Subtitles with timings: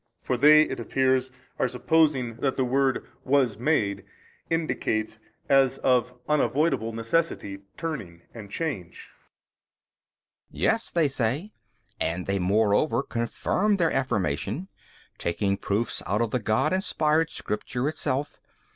[0.23, 1.29] For they (it appears)
[1.59, 4.03] are supposing that the word Was made
[4.49, 9.09] indicates as of unavoidable necessity, turning and change.
[10.51, 10.61] B.
[10.61, 11.51] Yes (they say),
[11.99, 14.69] and they moreover confirm their affirmation,
[15.19, 18.39] taking proofs out of the God inspired Scripture itself.